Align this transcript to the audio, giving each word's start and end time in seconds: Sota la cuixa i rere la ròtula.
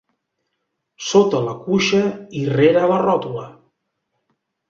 Sota 1.07 1.41
la 1.47 1.53
cuixa 1.65 2.01
i 2.41 2.43
rere 2.53 2.83
la 2.93 2.99
ròtula. 3.05 3.47